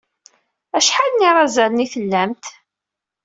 Acḥal 0.77 1.11
n 1.13 1.23
yirazalen 1.23 1.83
ay 1.83 1.89
tlamt? 1.93 2.45